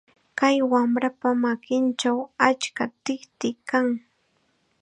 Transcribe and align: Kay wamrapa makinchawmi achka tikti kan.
Kay 0.39 0.57
wamrapa 0.71 1.29
makinchawmi 1.43 2.29
achka 2.47 2.83
tikti 3.05 3.49
kan. 3.69 3.87